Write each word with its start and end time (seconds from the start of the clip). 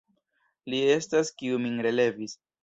Li 0.73 0.79
estas, 0.93 1.29
kiu 1.43 1.61
min 1.67 1.77
relevis. 1.89 2.35